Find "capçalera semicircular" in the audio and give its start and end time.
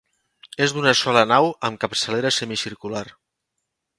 1.85-3.05